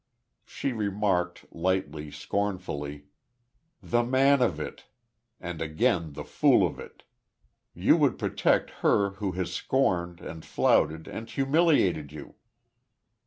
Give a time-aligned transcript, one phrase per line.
[0.47, 3.05] She remarked, lightly, scornfully:
[3.83, 4.87] "The man of it,
[5.39, 7.03] and again the fool of it.
[7.75, 12.33] You would protect her who has scorned, and flouted, and humiliated you."